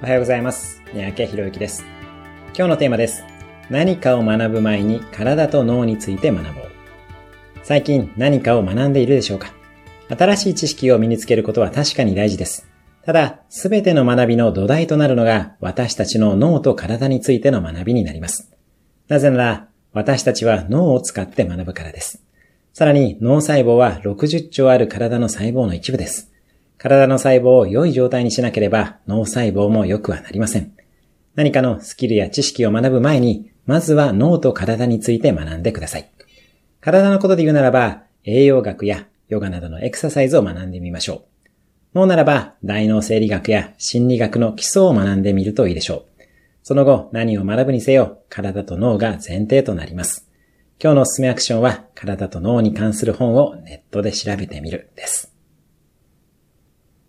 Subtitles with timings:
[0.00, 0.80] おはようございます。
[0.94, 1.84] 三宅博之です。
[2.56, 3.24] 今日のテーマです。
[3.68, 6.70] 何かを学ぶ前に体と脳について学ぼう。
[7.64, 9.52] 最近何かを学んでいるでしょうか
[10.16, 12.68] 新しい知識を身につけることは確かに大事です。
[13.04, 18.52] ただ、すべての学びの土台となるのが私たちの脳と体についての学びになります。
[19.08, 22.22] なぜなら、私たちは脳を使って学ぶからです。
[22.72, 26.27] さらに脳細胞は60兆ある体の細胞の一部です。
[26.78, 30.72] 体の細胞を良い状態にしなければ脳細胞も良くはなりません。
[31.34, 36.10] 何かのスキルや知識を学ぶ前に、まずは脳と体について学んでください。
[36.80, 41.22] 体のことで言うならば、栄養学やヨガなどのエクササイズを学んでみましょう。
[41.94, 46.22] 脳ならば、大脳生理学や心理学の基礎を学んでみるといいでしょう。
[46.62, 50.28] その後、何を学ぶにせよ、体と脳が前提となります。
[50.82, 55.37] 今日のおすすめアクションは、体と脳に関する本をネットで調べてみるです。